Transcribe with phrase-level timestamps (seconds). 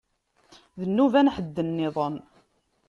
[0.79, 2.15] D nnuba n ḥedd nniḍen.